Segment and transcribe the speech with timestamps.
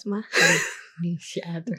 [0.00, 0.22] 什么？
[1.02, 1.76] 女侠的。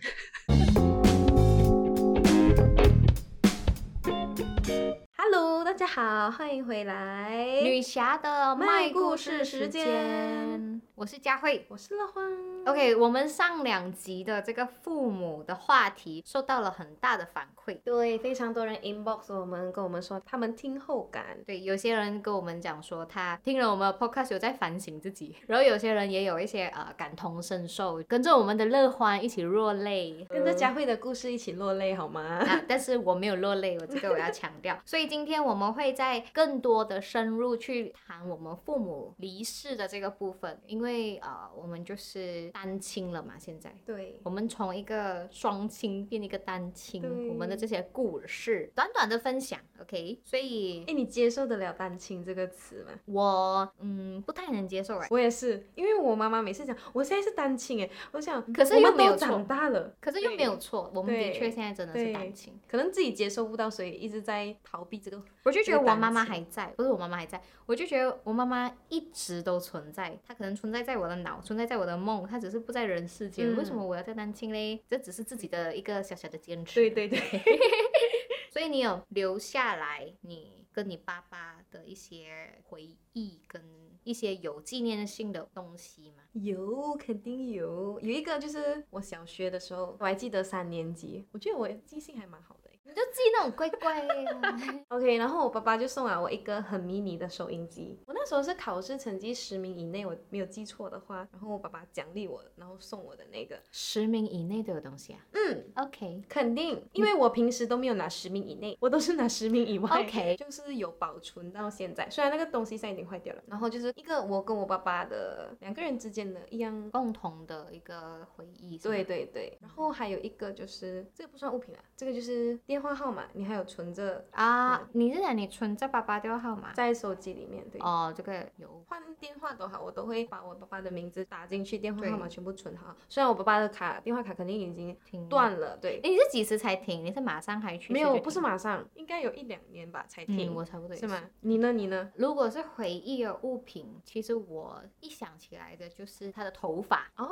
[5.16, 7.62] Hello，大家好，欢迎回来。
[7.64, 11.66] 女侠的麦麦故事时间，我是佳慧。
[11.70, 12.26] 我是乐欢。
[12.66, 17.80] OK，我们上两集的这个父母的话题受到了很大的反馈。
[17.84, 21.38] 对，非常多人 inbox 我们，跟我们说他们听后感。
[21.48, 32.22] 对，有些人跟我们讲说，他听了我们的 podcast 有在反省自己， 然后有些人也有一些呃感同身受，跟着我们的乐欢一起落泪，跟着佳慧的故事一起落泪好吗？
[32.22, 34.78] 啊， 但是我没有落泪，我这个我要强调。
[34.86, 43.74] 所以今天我们会在更多的深入去谈我们父母离世的这个部分，因为呃，我们就是单亲了嘛，现在。
[43.86, 50.20] 对，我们从一个双亲变一个单亲，我们的这些故事，短短的分享，OK。
[50.24, 52.92] 所以哎，你接受得了“单亲”这个词吗？
[53.06, 62.60] 我嗯不太能接受哎，我也是，因为我妈妈每次讲我现在是单亲，哎，我想，可是又没有长大了，可是又没有错，我们的对确现在真的是对单亲。
[62.68, 65.22] 可能自己接受不到，所以一直在逃避这个。
[65.44, 73.48] 我就觉得我妈妈亲还在，不是我妈妈还在，我就觉得我妈妈一直都存在，她可能存在在我的脑，存在在我的梦，她只是不在人世间。
[73.54, 74.82] 嗯为什么我要再单亲嘞？
[74.90, 76.76] 这只是自己的一个小小的坚持。
[76.76, 77.20] 对对对，
[78.52, 83.62] 所以你有留下来你跟你爸爸的一些回忆跟
[84.04, 86.24] 一些有纪念性的东西吗？
[86.34, 92.59] 有肯定有，有一个就是我小学的时候，我还记得三年级，我觉得我记性还蛮好。
[92.90, 98.00] 你就记那种乖乖的 OK，然后我爸爸就送了我一个很迷你的收音机。
[98.08, 105.20] 我那时候是考试成绩十名以内，我没有记错的话，然后我爸爸奖励我，然后送我的那个，十名以内都有东西啊。
[105.34, 112.10] 嗯，OK，肯定，因为我平时都没有拿十名以内，我都是拿十名以外 OK 就是有保存到现在。
[112.10, 116.90] 虽然那个东西现在已经坏掉了，然后就是一个我跟我爸爸的两个人之间的一样。
[116.92, 118.78] 共同的一个回忆。
[118.78, 126.74] 对对对，然后还有一个就是这个不算物品啊，这个就是电话号码，你还有存着啊，你是讲你存在爸爸电话号码？
[126.74, 127.80] 在手机里面，对。
[127.82, 128.84] 哦，这个有。
[128.88, 132.96] 换电话都好，我都会把我爸爸的名字打进去，电话号码全部存好。
[133.08, 137.04] 虽然我爸爸的卡电话卡肯定已经停断了，对，你是几时才停？
[137.04, 137.94] 你是马上还去？
[137.94, 141.22] 没有，不是马上，应该有一两年吧才停，嗯，我差不多也是吗？？
[141.42, 141.72] 你呢？
[141.72, 142.12] 你呢？
[142.16, 147.08] 如果是回忆的物品，其实我一想起来的就是他的头发。
[147.18, 147.28] 哦，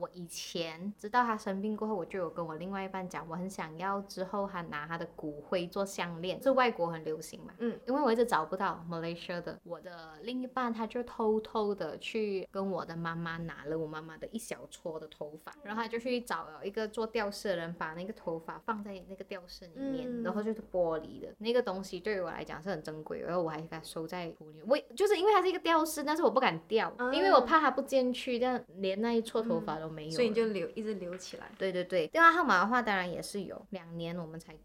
[0.00, 7.52] 我以前知道他生病过后，我就有跟我另外一半讲，我很想要之后他拿他的骨灰做项链，是外国很流行嘛。
[7.58, 24.64] 嗯，因为我一直找不到 Malaysia 的，我的另一半他就偷偷的去跟我的妈妈拿了我妈妈的一小撮的头发，然后他就去找了一个做吊饰的人，把那个头发放在那个吊饰里面，嗯然后就是玻璃的那个东西，对于我来讲是很珍贵，然后我还给它收在土里面。
[24.66, 31.50] 我就是因为它是一个吊饰，但是我不敢吊，啊因为我怕它不进去，但连那一撮头发都没有了、所以你就留一直留起来。
[31.58, 34.56] 对对对，电话号码的话，当然也是有，两年我们才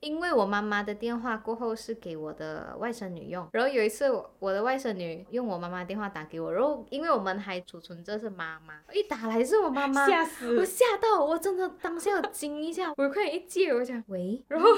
[0.00, 10.64] 因为我妈妈的电话过后是给我的外甥女用，然后有一次我我的外甥女用我妈妈电话打给我，然后因为我们还储存着是妈妈，一打来是我妈妈，吓死我！
[10.64, 14.68] 吓到，我真的当下有惊一下，我快点一接，我想喂，然后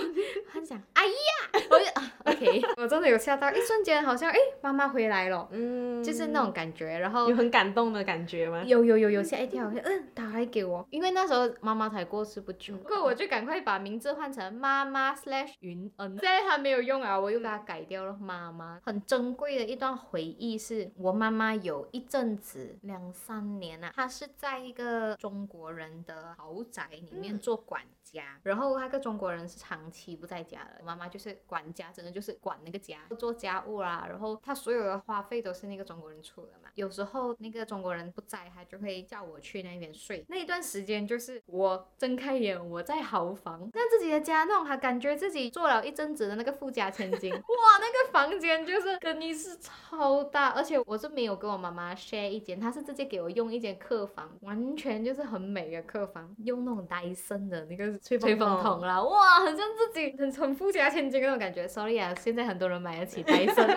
[0.49, 8.63] 他讲哎呀，我就啊 OK， 我真的有吓到，一瞬间好像哎妈妈回来了，嗯，就是那种感觉，然后有很感动的感觉吗？
[8.65, 18.79] 有有有有吓一跳，嗯打来给我，因为那时候妈妈才过世不久，不过后我就赶快把名字换成妈妈妈 slash 云恩， 现在还没有用啊，我又把它改掉了妈妈。
[18.85, 36.69] 很珍贵的一段回忆是我妈妈有一阵子两三年啊，她是在一个中国人的豪宅里面做管家，然后那个中国人是长期不在家的，我妈妈就是管家，真的就是管那个家，做家务啦，然后她所有的花费都是那个中国人出的嘛。
[36.75, 40.23] 有时候那个中国人不在，他就会叫我去那边睡。
[40.29, 47.33] 那一段时间就是我睁开眼，我在豪房，那自己的家那种，还感觉自己做了一阵子的那个富家千金。
[47.35, 47.39] 哇，
[47.81, 61.67] 那个房间就是更衣室超大，而且我是没有跟我妈妈 share 一间，她是直接给我用一间客房，完全就是很美的客房，用那种戴森的那个吹风筒筒啦，哇，很像自己很很富家千金那种感觉。
[61.67, 63.77] Sorry 啊，现在很多人买得起戴森，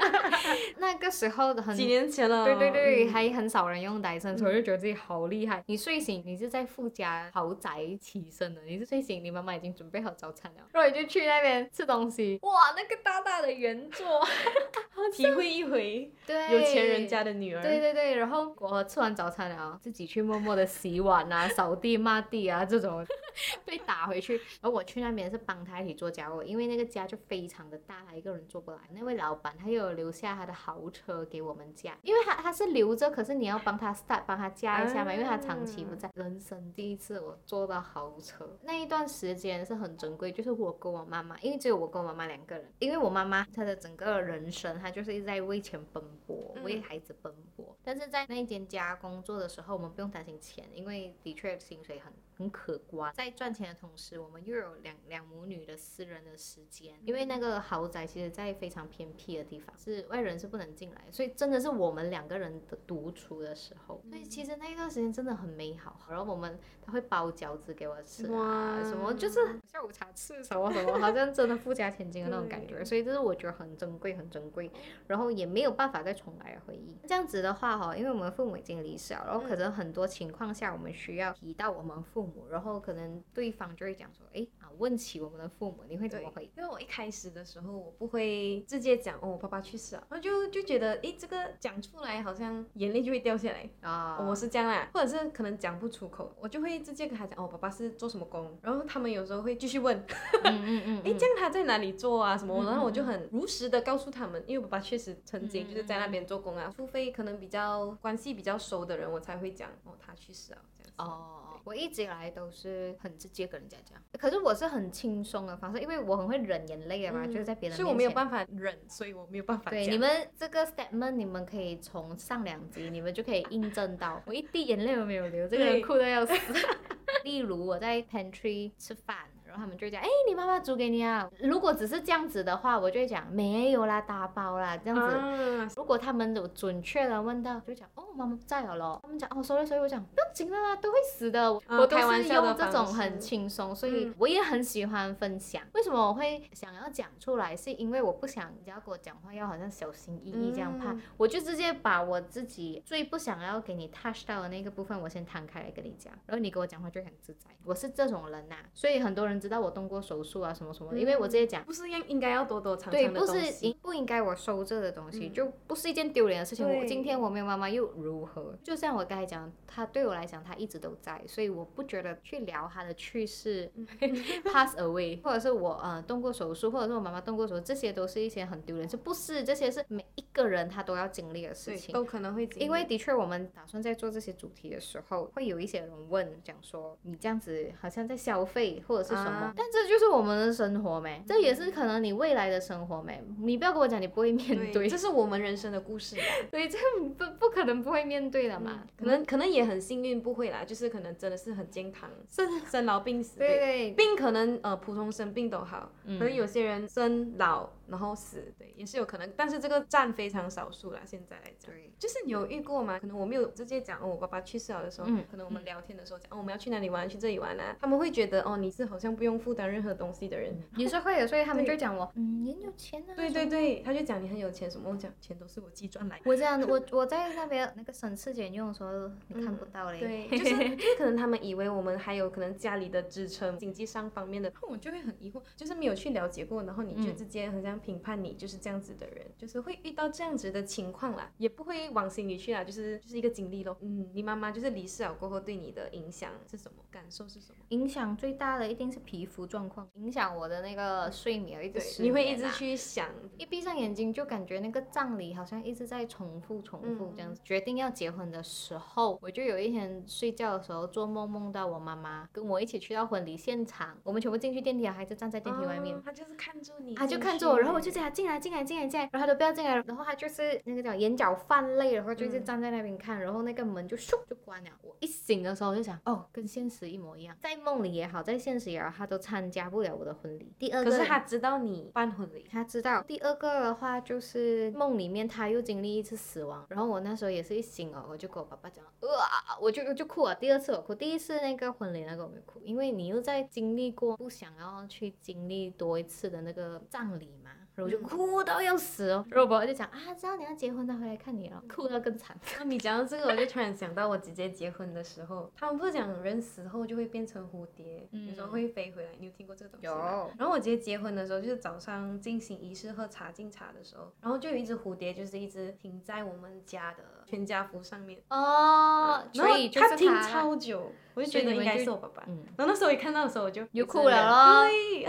[0.78, 5.64] 那个时候很几年前了，对对对，嗯还很少人用戴森，所以就觉得自己好厉害。
[5.68, 10.64] 你睡醒，你是在富家豪宅起身的，你是睡醒，你妈妈已经准备好早餐了。
[10.72, 14.26] 然然后你就去那边吃东西，哇，那个大大的圆桌，
[15.12, 17.62] 体会一回对，有钱人家的女儿。
[17.62, 23.06] 对对对，然后我吃完早餐了，自己去默默的洗碗啊、扫地、抹地啊这种，
[23.66, 24.38] 被打回去。
[24.38, 28.78] 然后我去那边是帮他一起做家务，因为那个家就非常的大，他一个人做不来。
[28.94, 36.10] 那位老板他又有留下他的豪车给我们家，因为他他是留着，可是你要帮他 start 帮他驾一下嘛，因为他长期不在。
[36.14, 47.76] 人生第一次我坐到豪车，那一段时间是很珍贵，就是我跟我妈妈，因为只有我跟我妈妈两个人，因为我妈妈她的整个人生她就是一直在为钱奔波，为孩子奔波。
[47.84, 53.14] 但是在那一间家工作的时候，我们不用担心钱，因为的确薪水很很可观。
[53.14, 64.02] 在赚钱的同时，我们又有两两母女的私人的时间，因为那个豪宅其实在非常偏僻的地方，是外人是不能进来，所以真的是我们两个人的独处的时候。
[64.10, 66.00] 所以其实那一段时间真的很美好。
[66.10, 72.84] 然后我们他会包饺子给我吃啊，什么就是下午茶吃什么什么，好像真的富家千金的那种感觉。
[72.86, 74.72] 所以这是我觉得很珍贵，很珍贵。
[75.08, 76.96] 然后也没有办法再重来的回忆。
[77.06, 86.50] 这样子的话哈，因为我们父母已经离世了，然后可能很多情况下我们需要提到我们父母，然后可能对方就会讲说，哎啊，问起我们的父母，你会怎么回？
[86.58, 94.20] 因为我一开始的时候我不会直接讲哦，我爸爸去世了，然后就就觉得，哎，这个讲出来好像眼泪就会掉下来啊。
[94.20, 98.58] 我是这样啦，或者是可能讲不出口，我就会直接跟他讲，哦，爸爸是做什么工？
[98.62, 99.98] 然后他们有时候会继续问，
[100.44, 102.38] 嗯 嗯嗯，哎，这样他在哪里做啊？
[102.38, 102.64] 什么？
[102.66, 110.94] 然后我就很如实的告诉他们，因为爸爸确实曾经就是在那边做工啊，除非可能比较关系比较熟的人，我才会讲，哦，他去世了这样子。
[110.98, 111.36] 哦。
[111.66, 117.78] 我一直以来都是很直接跟人家讲，可是我是很轻松的方式，因为我很会忍眼泪的嘛，就是在别人。
[117.78, 119.70] 所以我没有办法忍，所以我没有办法。
[119.70, 126.34] 对，你们这个 statement，你们可以从上两集，你们就可以印证到，我一滴眼泪都没有流，这个人哭的要死。
[127.24, 129.28] 例如我在 pantry 吃饭。
[129.50, 131.28] 然后他们就讲，哎，你妈妈煮给你啊。
[131.40, 135.76] 如果只是这样子的话，我就会讲没有啦，打包啦，这样子。
[135.76, 139.00] 如果他们有准确的问到，就讲，哦，妈妈不在了咯。
[139.02, 141.52] 他们讲，哦，所以所以我讲不要紧啦，都会死的。
[141.52, 145.64] 我都是用这种很轻松，所以我也很喜欢分享。
[145.74, 147.56] 为什么我会想要讲出来？
[147.56, 157.50] 是因为我不想人家跟我讲话要好像小心翼翼这样怕，我就直接把我自己最不想要给你 touch 到的那个部分，我先摊开来跟你讲，然后你跟我讲话就很自在。
[157.64, 159.39] 我是这种人呐，所以很多人。
[159.40, 166.64] 知道我动过手术啊什么什么的，因为我直接讲，不是应应该要多多藏对，不是应不应该我收这的东西，就不是一件丢脸的事情。
[166.64, 168.54] 我今天我没有妈妈又如何？
[168.64, 173.72] 就像我刚才讲，他对我来讲他一直都在，所以我不觉得去聊他的去世，
[174.46, 179.44] pass away，或者是我呃动过手术，或者是我妈妈动过手术，这些都是一些很丢脸，是不是？
[179.44, 182.48] 这些是每一个人他都要经历的事情，都可能会。
[182.58, 190.10] 因为的确我们打算在做这些主题的时候，会有一些人问讲说，你这样子好像在消费或者是什么，但这就是。
[190.10, 193.24] 我们的生活没，这也是可能你未来的生活没。
[193.38, 196.18] 你不要跟我讲你不会面对，这是我们人生的故事。
[196.52, 196.78] 对，这
[197.18, 198.84] 不不可能不会面对的嘛。
[198.98, 203.40] 可能可能也很幸运不会啦，就是可能真的是很健康， 生生老病死。
[203.40, 207.70] 对对，病可能呃普通生病都好，可能有些人生老。
[207.90, 211.02] 然后死，对，也是有可能，但是这个占非常少数啦。
[211.06, 213.00] 现在来讲，对，就是你有遇过吗？
[213.00, 223.14] 可能我没有直接讲，哦，我爸爸去世了的时候，可能我们聊天的时候讲，哦，我们要去哪里玩，去这里玩啊，他们会觉得，哦，你是好像不用负担任何东西的人，也是会的，所以他们就讲 我，嗯，你很有钱啊。
[223.16, 226.20] 对对对，他就讲你很有钱什么，我讲钱都是我自己赚来。
[226.26, 230.00] 我这样，我 我在那边那个省吃俭用的时候，你看不到嘞。
[230.00, 238.60] 对， 就是就是可能他们以为我们还有可能家里的支撑，经济上方面的，我就会很疑惑，就是没有去了解过，然后你就直接很像评判你，就是。
[238.60, 243.78] 这样子的人，就是会遇到这样子的情况啦，也不会往心里去啦，就是就是一个经历咯。
[243.80, 246.84] 嗯，你妈妈就是离世了过后，对你的影响是什么？
[246.92, 247.64] 感受是什么？
[247.70, 253.08] 影响最大的一定是皮肤状况，影响我的那个睡眠，一直你会一直去想，
[253.38, 257.40] 一闭上眼睛就感觉那个葬礼好像一直在重复重复这样子。
[257.46, 268.50] 决定要结婚的时候，我就有一天睡觉的时候做梦，梦到我妈妈跟我一起去到婚礼现场，我们全部进去电梯，孩子站在电梯外面，他就是看着你，他就看着我，然后我就叫他进来进。
[268.50, 274.72] 来进来进来，然后他都不要进来，然后他就是那个叫眼角泛泪，然后就是站在那边看，然后那个门就咻就关了。
[274.82, 280.52] 我一醒的时候就想，哦，跟现实一模一样，在梦里也好，在现实也好，他都参加不了我的婚礼。
[280.58, 283.04] 第二个，可是他知道你办婚礼，他知道。
[283.04, 290.34] 第二个的话就是梦里面他又经历一次死亡，然后我那时候也是一醒哦，我就跟我爸爸讲，哇，我就就哭了。
[290.34, 297.52] 第二次我哭，第一次那个婚礼那个我没哭，因为你又在经历过不想要去经历多一次的那个葬礼嘛。
[297.80, 299.26] 然后我就哭到要死哦。
[299.30, 302.38] 然后我爸爸就讲啊，知道你要结婚，他回来看你了，哭到更惨。
[302.58, 310.30] 那你讲到这个，我就突然想到我姐姐结婚的时候，他们不是讲人死后就会变成蝴蝶，有时候会飞回来，你有听过这个东西吗？
[310.38, 318.20] 然后我姐姐结婚的时候，就是早上进行仪式喝茶敬茶的时候，然后就有一只蝴蝶，就是一直停在我们家的全家福上面。
[318.30, 320.92] 哦，所以他听超久。
[321.16, 322.24] 我就觉得应该是我爸爸，
[322.56, 325.06] 然后那时候一看到的时候我就又哭了咯，对，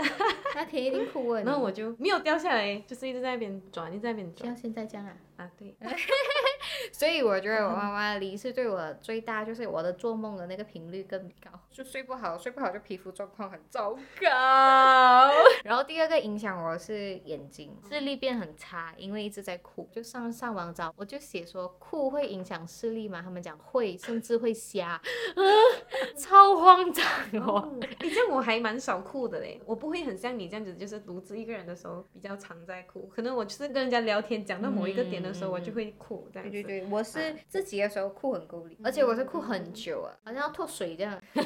[0.55, 1.43] 那天一定哭了。
[1.45, 4.47] 然后我就没有掉下来，就是一直在那边转，一直在那边转。
[4.47, 5.15] 像现在这样啊？
[5.37, 5.73] 啊，对。
[6.91, 15.31] 所以我觉得我妈妈离世对我最大就是我的做梦的那个频率更高，就睡不好，睡不好就皮肤状况很糟糕。
[15.63, 19.89] 然后第二个影响我是眼睛视力变很差，因为一直在哭。
[19.91, 23.21] 就上上网找，我就写说哭会影响视力吗？
[23.21, 25.01] 他们讲会，甚至会瞎。
[26.17, 27.05] 超慌张
[27.41, 27.73] 哦！
[28.01, 33.09] 你这样我还蛮少哭的嘞，我不会很像你这样子，就是独自一个人的时候比较常在哭。
[33.13, 41.21] 可能我就是跟人家聊天讲到某一个点的时候，我就会哭这样对对，我是自己的时候哭很够力，而且我是哭很久啊，好像要脱水这样。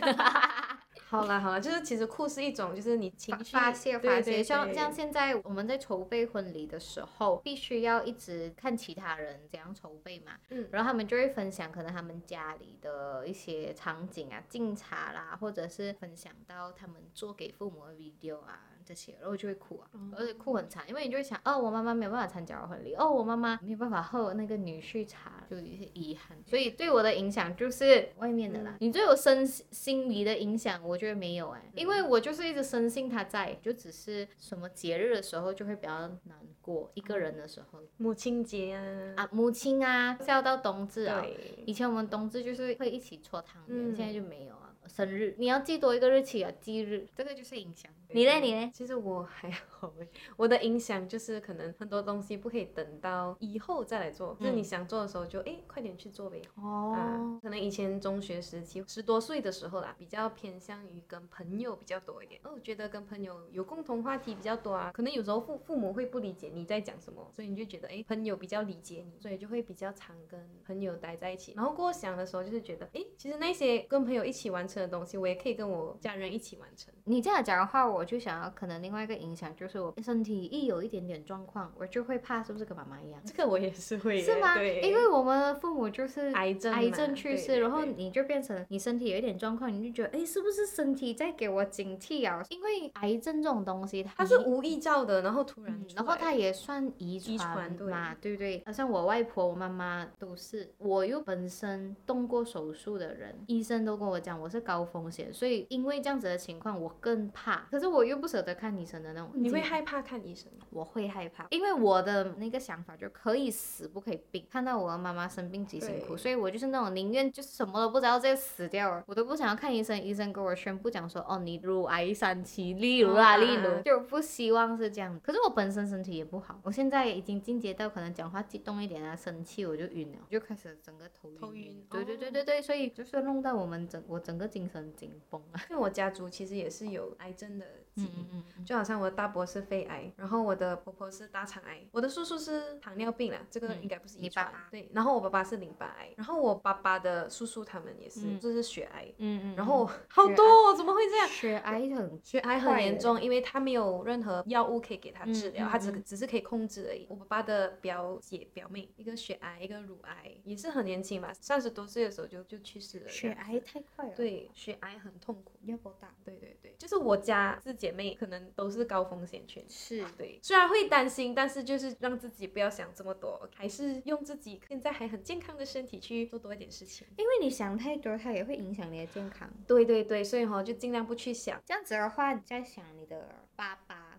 [1.07, 4.43] 好啦好啦，就是其实哭是一种，就是你情绪发泄发泄。
[4.43, 10.33] 像像现在我们在筹备婚礼的时候，必须要一直看其他人怎样筹备嘛。
[10.49, 10.67] 嗯。
[10.71, 18.61] 然后他们就会分享可能他们家里的一些场景啊，敬茶啦，或者是分享到他们做给父母的 video 啊。
[18.85, 26.37] 这些，然后就会哭啊，而且哭很惨，因为你就会想，哦，我妈妈没有办法参加我婚礼，哦，我妈妈没有办法喝那个女婿茶，就有一些遗憾。
[26.45, 28.77] 所以对我的影响就是外面的啦。
[28.79, 41.25] 你对我身心理的影响，我觉得没有哎，因为我就是一直深信他在，就只是什么节日的时候就会比较难过，一个人的时候，母亲节啊，啊，母亲啊，是要到冬至啊，
[41.65, 44.71] 以前我们冬至就是会一起搓汤圆，现在就没有啊。
[44.87, 47.91] 生日，你要记多一个日期啊，忌日，这个就是影响。
[48.15, 48.39] 你嘞？
[48.39, 48.71] 你嘞？
[48.73, 49.91] 其实我还好
[50.37, 56.41] 我的影响就是可能很多东西不可以等到以后再来做，就是你想做的时候就哎快点去做呗。
[56.55, 57.39] 哦。
[57.41, 62.39] 可能以前中学时期十多岁的时候啦，比较偏向于跟朋友比较多一点。
[62.43, 64.91] 哦，觉得跟朋友有共同话题比较多啊。
[64.93, 71.53] 可能有时候父父母会不理解你在讲什么，所以你就觉得哎朋友比较理解你，所以就会比较常跟朋友待在一起。
[71.55, 74.75] 然后过想的时候就是觉得哎，其实那些跟朋友一起完成。
[74.75, 76.93] 的东西我也可以跟我家人一起完成。
[77.05, 83.21] 你这样讲的话，我就想要可能另外一个影响就是我身体一有一点点状况，我就会怕是不是跟妈妈一样。
[83.25, 84.21] 这个我也是会。
[84.25, 84.61] 是吗？
[84.61, 92.41] 因为我们的父母就是 癌症癌症去世，然后你就变成你身体有一点状况，你就觉得哎，是不是身体在给我警惕啊？
[92.49, 98.63] 因为癌症这种东西，它是无意照的，然后突然，然后它也算遗传嘛，对不对？
[98.65, 107.67] 好像我外婆、我妈妈都是，我又本身动过手术的人，医生都跟我讲我是高风险，所以因为这样子的情况，我更怕。
[107.69, 109.31] 可是我又不舍得看医生的那种。
[109.33, 110.65] 你会害怕看医生吗？
[110.69, 114.45] 我会害怕，因为我的那个想法就可以死不可以病。
[114.49, 119.99] 看到我的妈妈生病极辛苦，所以我就是那种宁愿就是什么都不知道，直接死掉了，我都不想要看医生。
[120.01, 125.19] 医生跟我宣布讲说，哦，你乳癌三期，例如啊，例如，就不希望是这样。
[125.23, 131.37] 可是我本身身体也不好，我现在已经进阶到可能讲话激动一点啊，生气我就晕了，就开始整个头晕。
[131.37, 131.85] 头晕。
[131.89, 135.59] 对对对对对，所以就是弄到我们整我整个精神紧绷了。
[135.69, 137.65] 因为我家族其实也是有癌症的。
[137.97, 144.51] 嗯嗯嗯，就好像我的大伯是肺癌，然后我的婆婆是大肠癌，我的叔叔是糖尿病啦，这个应该不是遗传。
[144.69, 149.13] 对，然后我爸爸是淋巴癌，然后我爸爸的叔叔他们也是，这是血癌。
[149.17, 149.55] 嗯嗯。
[149.55, 151.27] 然后好多，怎么会这样？
[151.27, 157.05] 血癌很血癌很严重，因为他没有任何药物可以给他治疗，他只只是可以控制而已。
[157.09, 163.07] 我爸爸的表姐表妹，一个血癌，一个乳癌，也是很年轻嘛，三十多岁的时候就就去世了。
[163.07, 164.15] 血癌太快了。
[164.15, 166.13] 对，血癌很痛苦，要不大。
[166.23, 166.44] 对对对，
[166.85, 167.75] 就是我家是。
[167.75, 177.05] 姐妹可能都是高风险群，是对，虽然会担心，但是就是让自己不要想这么多，还是用自己现在还很健康的身体去做多一点事情。
[177.17, 179.47] 因为你想太多，它也会影响你的健康。
[179.67, 181.61] 对对对，所以哈就尽量不去想。
[181.65, 183.44] 这样子的话，你在想你的。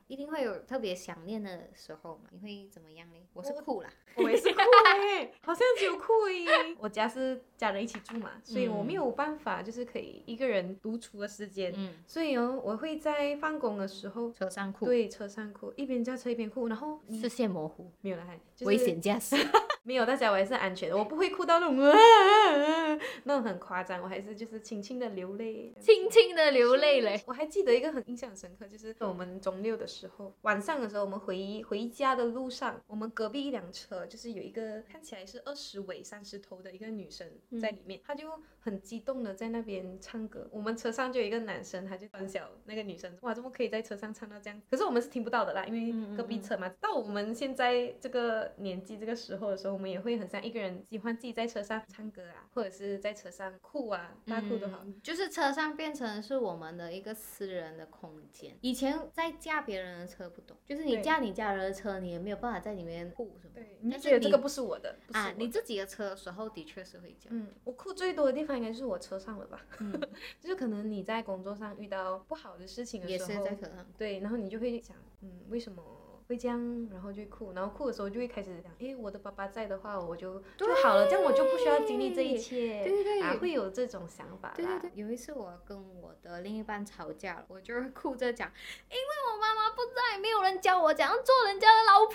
[0.08, 2.30] 一定会有特别想念的时候嘛？
[2.30, 3.16] 你会怎么样呢？
[3.32, 6.74] 我是哭啦，我也是哭哎， 好像只有哭哎。
[6.78, 11.72] 我家是家人一起住嘛，所以我没有办法，就是可以一个人独处的时间。
[11.76, 18.24] 嗯，所以哦，我会在放工的时候车上哭，对，车上哭，一边驾车一边哭，然后视线模糊，没有了，
[18.60, 19.36] 危险驾驶。
[19.82, 21.76] 没有，大家我还是安全的，我不会哭到那种，
[23.24, 27.22] 那种很夸张，我还是就是轻轻的流泪，轻轻的流泪嘞。
[27.26, 37.26] 我还记得一个很印象深刻，就是我们中六的时候，晚上的时候，我们回回家的路上，我们隔壁一辆车就是有一个看起来是二十尾三十头的一个女生
[37.60, 40.48] 在里面，她就很激动的在那边唱歌。
[40.50, 44.60] 我们车上就有一个男生，他就分享那个女生，哇，怎么可以在车上唱到这样？
[44.70, 46.68] 可是我们是听不到的啦，因为隔壁车嘛。
[46.80, 54.84] 到我们现在这个年纪这个时候的时候，我们也会很像一个人喜欢自己在车上唱歌啊，或者是在车上哭啊，大哭都好。
[55.02, 58.56] 就是车上变成是我们的一个私人的空间。
[58.60, 63.54] 以前在驾别人的车不懂，就是你驾你家人的车，你也没有办法在里面哭什么。
[63.54, 65.32] 对，你觉得这个不是我的啊？
[65.38, 67.38] 你自己的车的时候的确是会这样。
[67.38, 69.64] 嗯，我哭最多的地方应该是我车上了吧？
[69.80, 69.92] 嗯，
[70.38, 73.86] 就是可能你在工作上遇到不好的事情的时候，也是在车上。
[73.96, 75.82] 对，然后你就会想，嗯，为什么？
[76.28, 84.52] 会这样，然后就会哭，然后哭的时候就会开始讲，哎，我的爸爸在的话，我就就好了，这样我就不需要经历这一切，对对对，啊，会有这种想法。
[84.56, 88.50] 对对对，有一次我跟我的另一半吵架了，我就会哭着讲，
[88.90, 92.12] 因为我妈妈不在，没有人教我怎样做人家的老婆，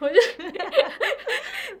[0.00, 0.20] 我就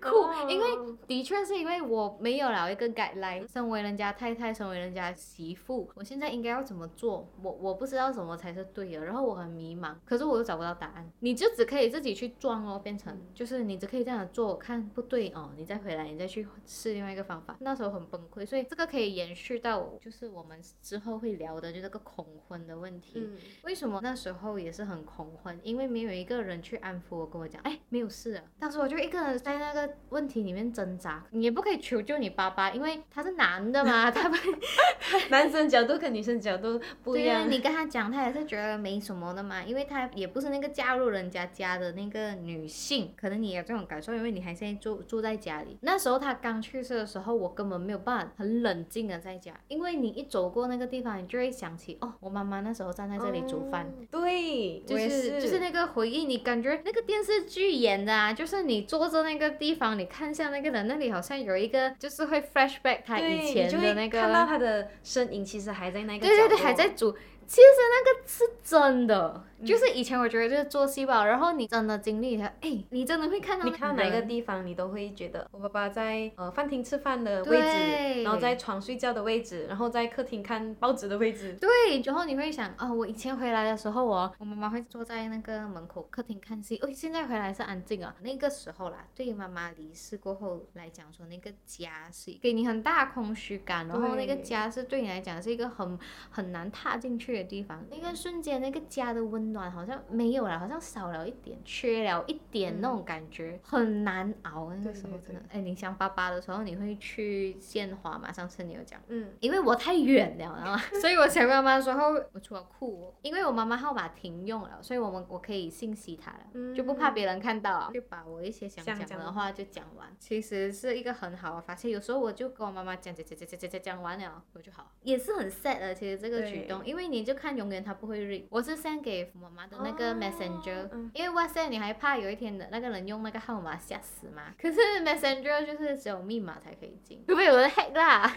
[0.00, 7.28] 哭，因为的确是因为我没有了一个改来，身为人家太太，身为人家媳妇，我现在应该要怎么做？
[7.42, 11.49] 我我不知道什么才是对的，然后我很迷茫，可是我又找不到答案，你就。
[11.56, 17.56] 只可以自己去撞哦，变成就是你只可以这样做，看不对哦，你再回来，你再去试另外一个方法。
[17.60, 23.28] 那时候很崩溃，所以这个可以延续到就是我们之后会聊的，就这个恐婚的问题。
[23.64, 25.58] 为什么那时候也是很恐婚？
[25.62, 28.44] 因为没有一个人去安抚我，跟我讲，哎，没有事的。
[28.58, 34.38] 当时我就一个人在那个问题里面挣扎，你也不可以求救你爸爸，因为他是男的嘛， 他们
[35.30, 37.50] 男生角度跟女生角度不一样。
[37.50, 41.39] 你跟他讲，他也是觉得没什么的嘛，因为他也不是那个嫁入人家。
[41.46, 45.76] 家的那个女性，可能你有这种感受，因为你还现在住住在家里。
[45.82, 53.92] 那时候他刚去世的时候，我根本没有办法很冷静的在家，因为你一走过那个地方，你就会想起哦，我妈妈那时候站在这里煮饭。
[54.10, 67.14] 对，就是就是那个回忆，你感觉那个电视剧演的啊，就是你坐着那个地方，你看向那个人那里，好像有一个就是会 flashback 他以前的那个，看到他的身影，其实还在那个，对对对，还在煮。
[67.46, 67.62] 其实
[68.04, 69.44] 那个是真的。
[69.64, 73.64] 就是以前我觉得就是做细胞，然后你真的经历一下，哎，你真的会看到。
[73.64, 81.56] 你看到哪个地方，你都会觉得我爸爸在呃饭厅吃饭的位置，然后在床睡觉的位置，然后在客厅看报纸的位置。
[81.60, 86.78] 对，然后你会想，哦，我以前回来的时候，我我妈妈会坐在那个门口客厅看戏。
[86.82, 88.14] 哦，现在回来是安静啊。
[88.22, 95.98] 那个时候啦，对于妈妈离世过后来讲，说那个家是给你很大空虚感，然后那个家是对你来讲是一个很
[96.30, 97.84] 很难踏进去的地方。
[97.90, 99.49] 那个瞬间，那个家的温。
[99.52, 104.72] 暖好像没有了，好像少了一点，缺了一点那种感觉，很难熬。
[104.74, 108.32] 那个时候真的，哎，你想爸爸的时候，你会去献花吗？
[108.32, 120.08] 上次你有讲，嗯，因为我太远了，然后， 所以我想妈妈的时候，我除了哭，因为我妈妈号码停用了，所以我们我可以信息她了，就不怕别人看到，就把我一些想讲的话就讲完。
[120.18, 125.94] 其实是一个很好的发现，有时候我就跟我妈妈讲讲讲讲讲讲讲完了，我就好，也是很 sad 的。
[125.94, 129.30] 其实这个举动，因为你就看永远他不会 read，我是 send 给。
[129.40, 134.54] 妈妈的那个 Messenger，因为 WhatsApp 你还怕有一天的那个人用那个号码吓死吗？
[134.60, 138.30] 可是 Messenger 就是只有密码才可以进，除非有人 hack 啦。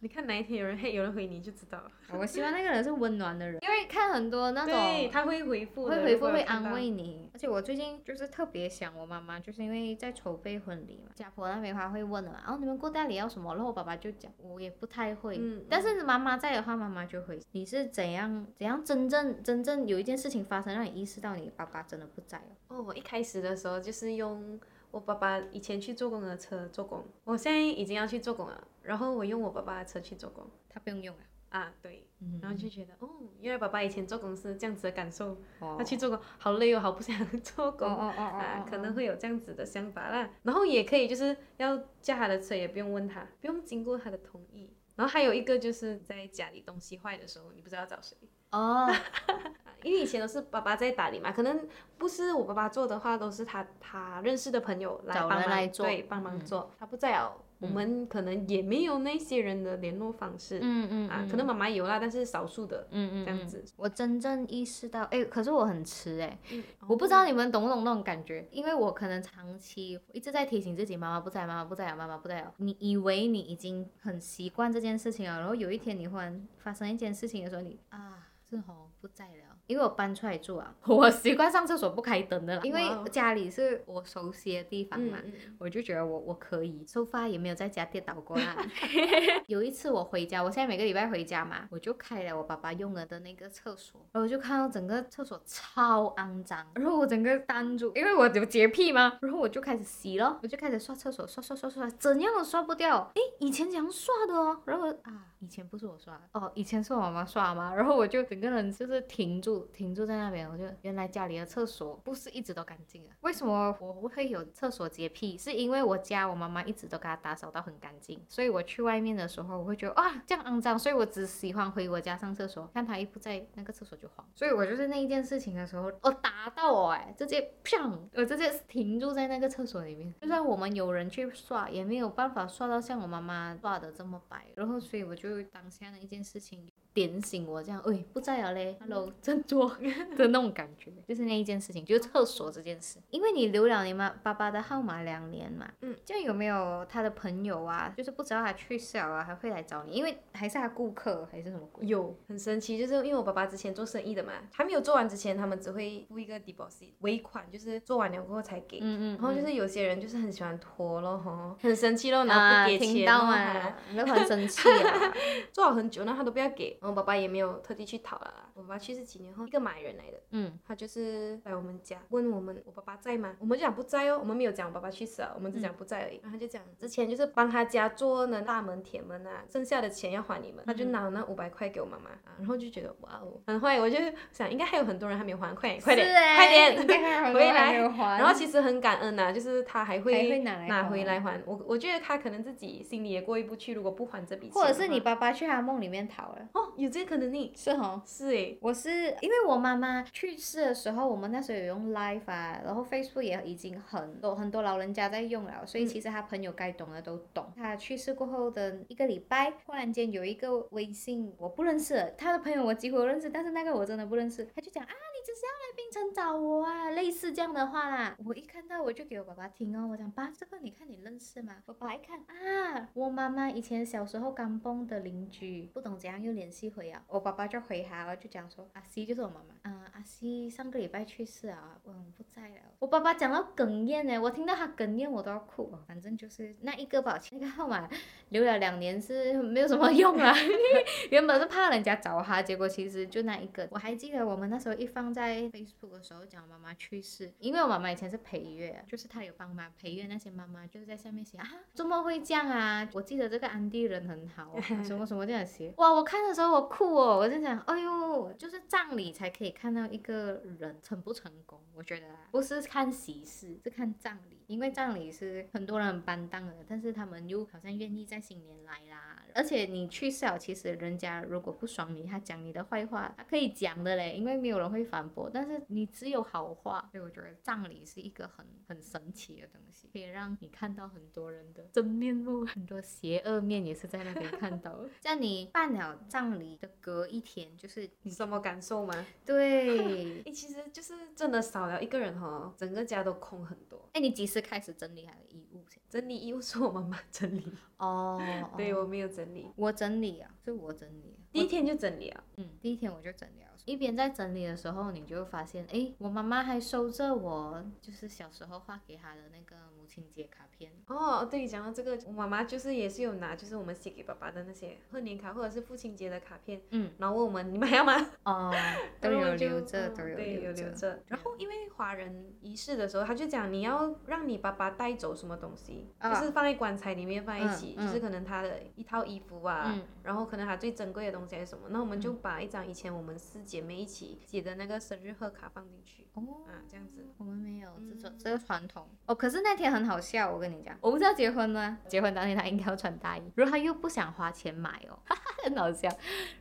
[0.00, 1.90] 你看哪一天有人 hack 有人回你就知道了。
[2.18, 7.30] 我希望那个人是温暖的人，因为看很多那种，他会回复，会回复会安慰你。
[7.32, 13.54] 而且我最近就是特别想我妈妈，就是因为在筹备婚礼嘛，家婆那边她会问的嘛，然后你们过大礼要什么？
[13.54, 17.40] 然后我爸爸就讲，我也不太会，但是妈妈在的话，妈妈就会。
[17.52, 22.44] 你是怎样怎样真正真正有一件事情发生，让你意识到你爸爸真的不在了。
[22.68, 24.58] 哦，我一开始的时候就是用
[24.90, 31.22] 我爸爸以前去做工的车做工，我现在已经要去做工了，然后我用我爸爸的车去做工，他不用用啊。
[31.54, 32.04] 啊，对，
[32.42, 33.08] 然后就觉得，哦，
[33.38, 40.28] 原来爸爸以前做工是这样子的感受，他去做工好累哦，好不想做工哦哦啊，可能会有这样子的想法啦。
[40.42, 44.68] 然后也可以就是要驾他的车，也不用问他，不用经过他的同意。
[44.96, 48.16] 然后还有一个就是在家里东西坏的时候，你不知道找谁。
[48.50, 48.88] 哦，
[49.82, 51.66] 因为以前都是爸爸在打理嘛，可能
[51.98, 55.42] 不是我爸爸做的话，都是他他认识的朋友来帮忙，
[55.84, 56.72] 对，帮忙做。
[56.78, 60.58] 他不在哦，我们可能也没有那些人的联络方式。
[60.62, 62.86] 嗯嗯啊，可能妈妈有啦，但是少数的。
[62.90, 63.64] 嗯嗯，这样子。
[63.76, 66.38] 我真正意识到，哎，可是我很迟哎，
[66.86, 72.52] 我不知道你们懂不懂那种感觉，因为我可能长期一直在提醒自己，妈妈不在，妈妈不在啊，妈妈不在啊。
[72.58, 78.28] 你以为你已经很习惯这件事情了，然后有一天你忽然发生一件事情的时候，你啊。
[78.50, 85.18] 是哦，不在了，因为我搬出来住啊， 我习惯上厕所不开灯的啦，因为家里是我熟悉的地方嘛，
[85.58, 88.56] 我就觉得我我可以，收发也没有在家跌倒过啦。
[89.46, 105.26] 有一次我回家，我现在每个礼拜回家嘛，我就开了我爸爸用了的那个厕所，然后就看到整个厕所超肮脏，然后我整个单住，因为我有洁癖嘛，然后我就开始洗咯，我就开始刷厕所，刷刷刷刷，怎样都刷不掉，诶，以前怎样刷的哦，然后啊。
[105.40, 113.10] 以前不是我刷哦，以前是我妈妈刷嘛，然后我就整个人就是停住，停住在那边，我就原来家里的厕所不是一直都干净的。
[113.20, 115.36] 为什么我会有厕所洁癖？
[115.36, 124.26] 是因为我家我妈妈一直都给它打扫到很干净，所以我去外面的时候，我会觉得啊这样肮脏，所以我只喜欢回我家上厕所，看他一不在那个厕所就慌。
[124.34, 130.12] 所以我就是那一件事情的时候，哦打到我哎，直接砰，我直接停住在那个厕所里面。
[130.20, 134.46] 就算我们有人去刷，也没有办法刷到像我妈妈刷的这么白。
[134.56, 135.34] 然后所以我就。
[135.52, 136.64] 当下的一件事情
[136.94, 139.76] 点醒我，这样，哎，不在了嘞，Hello，振作。
[140.16, 151.84] 的那种感觉，就是那一件事情，就是厕所这件事，因为你留了你妈爸爸的号码两年嘛，嗯，这样有没有他的朋友啊，就是不知道他去世了啊，还会来找你，因为还是他顾客还是什么鬼？
[151.86, 165.12] 有，很神奇，就是因为我爸爸之前做生意的嘛，还没有做完之前，他们只会付一个 deposit 尾款，就是做完了过后才给，嗯嗯，然后就是有些人就是很喜欢拖咯，吼，很神奇咯，然后不给钱嘛，那很生气啊。
[165.52, 168.50] 做好很久，那他都不要给，然后爸爸也没有特地去讨了。
[168.52, 173.34] 我爸爸去世几年后，一个买人来的，嗯，他就是来我们家问我们，我爸爸在吗？
[173.40, 176.20] 我们就讲不在哦，我们没有讲我爸爸去世啊，我们只讲不在而已。
[176.22, 183.80] 然后他就讲之前就是帮他家做那大门铁门啊，剩下的钱要还你们，他就拿那五百块给我妈妈，然后就觉得哇哦，很坏。
[183.80, 183.96] 我就
[184.30, 187.74] 想应该还有很多人还没有还，快点快点快点回来。
[188.18, 191.58] 然后其实很感恩呐，就是他还会拿回来还我。
[191.66, 198.58] 我觉得他可能自己心里也过意不去，如果不还这笔钱，或者是你爸爸去他梦里面讨了哦，有这个可能力是哦，是诶。
[198.60, 207.52] 我是因为我妈妈去世的时候，我们那时候有用 Live 啊，然后 Facebook 也已经很多很多老人家在用了，所以其实他朋友该懂的都懂。
[207.56, 214.92] 他去世过后的一个礼拜，忽然间有一个微信我不认识，他的朋友我几乎都认识，但是那个我真的不认识，他就讲啊，
[215.34, 218.16] 是要来冰城找我啊，类似这样的话啦。
[218.24, 221.56] 我一看到我就给我爸爸听哦，我讲爸，这个你看你认识吗？
[221.66, 232.56] 我爸一看啊，我妈妈以前小时候刚崩的邻居，不懂怎样又联系回啊，我爸爸就回他，就讲说阿 C 就是我妈妈，嗯，阿 C 上个礼拜去世啊，嗯，不在了。
[232.78, 235.64] 我爸爸讲到哽咽呢，我听到他哽咽我都要哭。
[235.88, 237.88] 反正就是那一个保那个号码
[238.28, 240.32] 留了两年是没有什么用啊，
[241.10, 243.66] 原本是怕人家找他，结果其实就那一个。
[243.70, 252.86] 我还记得我们那时候一放在在 Facebook 的时候讲我妈妈去世，因为我妈妈以前是陪月，就是她有帮忙陪月那些妈妈，就是在下面写啊，怎么会这样啊？
[252.92, 255.72] 我记得这个安迪人很好，什么什么这样写。
[255.78, 269.13] 哇，我看的时候我哭哦，我在想，哎呦，就是葬礼才可以看到一个人成不成功，我觉得不是看喜事，是看葬礼，因为葬礼是很多人很担当的，但是他们又好像愿意在新年来啦。
[269.34, 275.28] 而且你去世了，其实人家如果不爽你，他讲你的坏话，他可以讲的嘞，因为没有人会反驳。
[275.32, 284.78] 但是你只有好话，所以我觉得葬礼是一个很很神奇的东西，可以让你看到很多人的真面目，很多邪恶面也是在那边看到。
[285.02, 289.04] 像你办了葬礼的隔一天，就是你什么感受吗？
[289.26, 293.88] 对， 哎，其实就是真的少了一个人哈，整个家都空很多。
[293.94, 295.64] 哎，你几时开始整理他的衣物？
[295.94, 297.46] 整理衣物是我妈妈整理。
[297.76, 298.20] 哦，
[298.56, 299.24] 对我没有整。
[299.24, 301.16] 整理，我整理啊，是我整理。
[301.34, 303.48] 第一天就整理了，嗯，第一天我就整理了。
[303.64, 310.70] 一边在整理的时候，你就发现，哎，我妈妈还收着我，就是小时候画给她的那个母亲节卡片。
[310.86, 317.94] 哦，对，讲到这个，我妈妈就是也是有拿，就是我们写给爸爸的那些贺年卡或者是父亲节的卡片，嗯，然后问我们你们还要吗？
[318.24, 318.52] 哦，
[319.00, 321.02] 都有留着，都有留着。
[321.06, 336.06] 然后因为华人仪式的时候，他就讲你要让你爸爸带走什么东西，就是放在棺材里面放一起，就是可能他的一套衣服啊，然后可能他最珍贵的东西还是什么，那我们就把一张以前我们四姐妹一起写的那个生日贺卡放进去。
[336.14, 338.86] 哦，啊，这样子，我们没有这种这个传统。
[339.06, 341.78] 哦，可是那天很好笑，我跟你讲，我不是要结婚吗？
[341.88, 345.88] 结婚当天他应该要穿大衣，然后他又不想花钱买哦，哈哈，很好笑。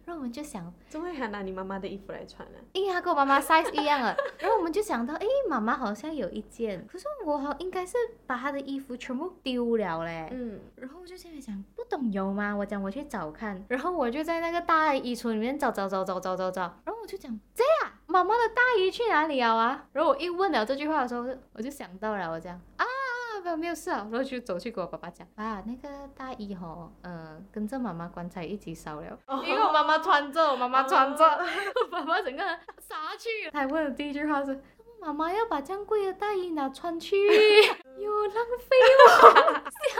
[0.05, 2.59] 然后我们就想，怎么还拿你妈妈的衣服来穿呢？
[2.73, 4.15] 因为他跟我妈妈 size 一样啊。
[4.37, 10.29] 然后我们就想到，哎，妈妈好像有一件，可是我好应该是把她的衣服全部丢了嘞。
[10.31, 12.53] 嗯，然后我就现在想，不懂有吗？
[12.53, 17.91] 我讲我去找看，然后我就在那个大衣橱里面找找找找找找找，然后我就讲这样。
[18.05, 19.85] 妈妈的大衣去哪里了啊？
[19.91, 22.85] 然后我一问了这句话的时候，我就想到了，我讲啊，
[23.43, 31.23] 没有没有事啊，然后就走去跟我爸爸讲啊，那个大衣哦，嗯，跟着妈妈棺材一起烧了， 因为我妈妈穿着，我妈妈穿着，
[31.81, 32.43] 我爸爸整个
[32.79, 33.51] 傻去了。
[33.51, 34.61] 他问的第一句话是。
[35.01, 37.17] 妈妈要把这样贵的大衣拿穿去，
[37.99, 38.77] 又浪费
[39.09, 39.99] 我，笑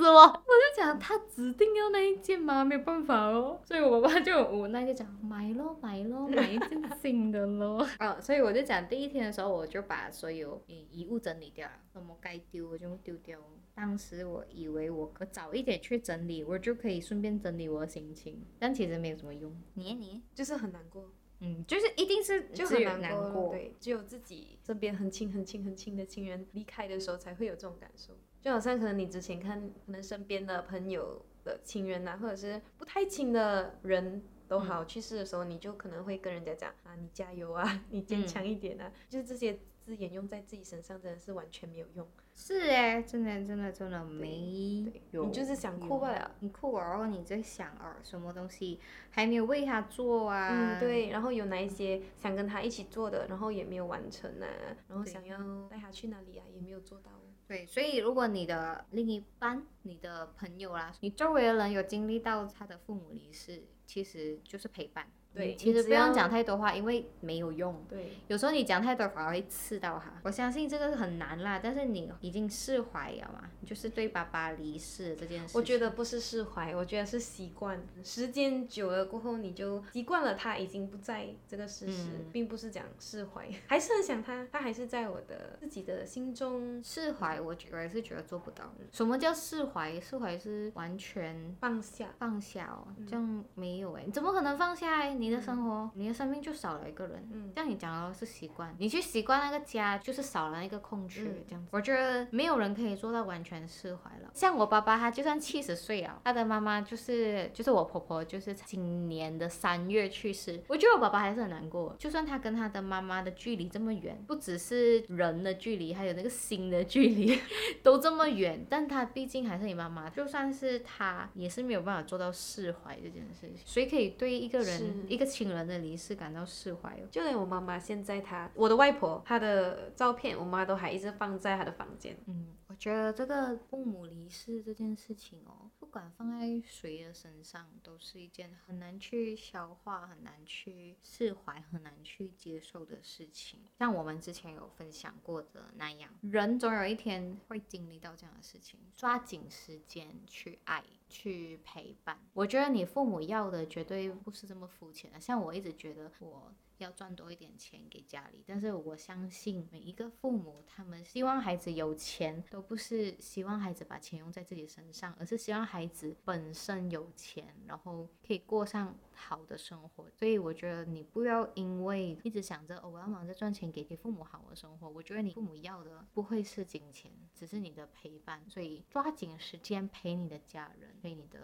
[0.00, 0.20] 死我！
[0.22, 2.64] 我就讲他指定要那一件吗？
[2.64, 7.86] 没有办法哦，所以我爸爸就无奈就讲买咯买咯买一件新的咯。
[7.98, 13.38] 啊， 所以我就讲第一天的时候我就把所有遗物整理掉了，什么该丢我就丢掉。
[13.74, 19.54] 当时我以为我可早一点去整理，我就可以顺便整理我的心情，但其实没有什么用。
[19.74, 21.10] 你你就是很难过。
[21.42, 28.12] 嗯，就是一定是就很难过，对，只有自己身边很亲很亲很亲的亲人离开的时候，才会有这种感受。
[28.40, 42.06] 就好像可能你之前看，可能身边的朋友的亲人呐，或者是不太亲的人都好去世的时候，你就可能会跟人家讲啊，你加油啊， 你坚强一点啊，就是这些字眼用在自己身上，真的是完全没有用。
[42.42, 45.26] 是哎，真的真的真的没有。
[45.26, 50.48] 你就是想哭罢了，你哭然后你在想哦，什么东西还没有为他做啊？
[50.50, 51.10] 嗯，对。
[51.10, 54.48] 然后有哪一些想跟他一起做的，然后也没有完成啊？
[54.88, 57.10] 然后想要带他去哪里啊，也没有做到。
[57.46, 65.06] 对，所以如果你的另一半、你的朋友啦，你周围的人有经历到他的父母离世，其实就是陪伴。
[65.32, 67.82] 对，其实不用讲太多话，因为没有用。
[67.88, 70.12] 对，有时候你讲太多反而会刺到他。
[70.24, 75.56] 我相信这个是很难啦，但是你已经释怀了嘛，就是对爸爸离世这件事。
[75.56, 77.80] 我觉得不是释怀，我觉得是习惯。
[78.02, 86.82] 时间久了过后，你就习惯了他已经不在这个事实，并不是讲释怀， 还是很想他，他还是在我的自己的心中。
[86.82, 88.64] 释怀，我觉得是觉得做不到。
[88.90, 90.00] 什么叫释怀？
[90.00, 95.04] 释怀是完全放下，放下哦，这样没有哎，你怎么可能放下？
[95.20, 97.28] 你的生活，你的生命就少了一个人。
[97.32, 101.68] 嗯，像你讲的是习惯，你去习惯那个家，就是少了那个空缺，这样子。
[101.70, 104.30] 我觉得没有人可以做到完全释怀了。
[104.32, 110.62] 像我爸爸，他就算七十岁啊，他的妈妈就是就是我婆婆，就是今年的三月去世。
[110.68, 117.38] 我觉得我爸爸还是很难过，就算他跟他的妈妈的距离这么远，不只是人的距离，还有那个心的距离
[117.82, 120.08] 都这么远，但他毕竟还是你妈妈。
[120.08, 123.58] 就算是他，也是没有办法做到释怀这件事情。
[123.64, 125.50] 谁可以对一个人一个亲？
[125.50, 132.16] 人的离世感到释怀哦，就连我妈妈现在，她我的外婆，她的照片，我妈都还一直放在她的房间。
[132.26, 143.60] 嗯，我觉得这个父母离世这件事情哦，不管放在谁的身上，都是一件很难去消化、很难去释怀、很难去接受的事情。
[143.78, 150.82] 像我们之前有分享过的那样，人总有一天会经历到这样的事情，抓紧时间去爱。
[151.12, 155.20] 去陪伴，我觉得你父母要的绝对不是这么肤浅的。
[155.20, 170.08] 像我一直觉得我要赚多一点钱给家里，但是我相信每一个父母，他们希望孩子有钱，都不是希望孩子把钱用在自己身上，而是希望孩子本身有钱，然后可以过上好的生活。
[170.10, 178.42] 所以我觉得你不要因为一直想着哦，我要忙着赚钱给给父母好的生活，我觉得你父母要的不会是金钱，只是你的陪伴。
[178.48, 180.90] 所以抓紧时间陪你的家人。
[181.02, 181.40] 陪你的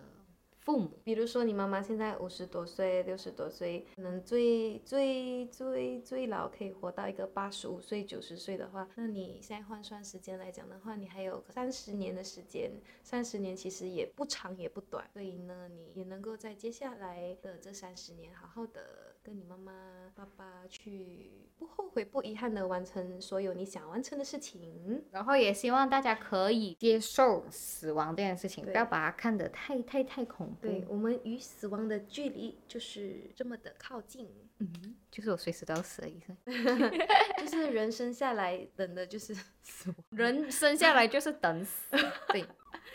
[0.67, 12.73] 父母，比如说你妈妈现在五十多岁、六十多岁，可能最最最最老可以活到一个八十五岁、九十岁的话，那你现在换算时间来讲的话，你还有三十年的时间，
[13.05, 19.15] 三十年其实也不长也不短，所以呢，你也能够在接下来的这三十年好好的。
[19.27, 19.73] 跟你妈妈、
[20.15, 30.69] 爸爸去不后悔、不遗憾的完成所有你想完成的事情，然后也希望大家可以接受死亡这件事情，不要把它看得太太太恐怖。
[30.69, 36.33] 对我们与死亡的距离就是这么的靠近，嗯，就是我随时都要死的意思，
[37.43, 39.35] 就是人生下来等的就是
[39.65, 41.97] 死亡， 人生下来就是等死，
[42.33, 42.45] 对。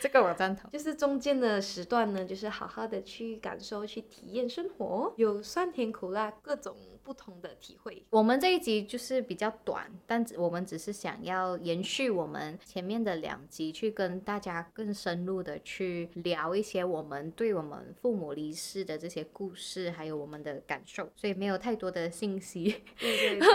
[0.02, 8.04] 这个我赞同，就是中间的时段呢，就是好好的去感受、去体验生活，有酸甜苦辣各种不同的体会。
[8.10, 22.82] 我们这一集就是比较短，但我们只是想要延续我们前面的两集，去跟大家更深入的去聊一些我们对我们父母离世的这些故事，还有我们的感受，所以没有太多的信息，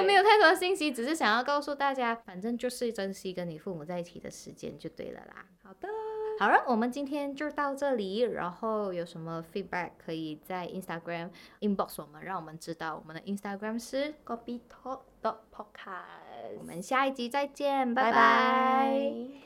[0.08, 5.46] 没有太多的信息，只是想要告诉大家，反正就是珍惜跟你父母在一起的时间就对了啦。
[5.62, 6.07] 好的。
[6.40, 8.20] 好了，我们今天就到这里。
[8.20, 11.30] 然后有什么 feedback 可以在 Instagram
[11.62, 12.96] inbox 我们，让我们知道。
[12.96, 16.58] 我们的 Instagram 是 Gobi Talk Dot Podcast。
[16.60, 19.38] 我们下一集再见，拜拜。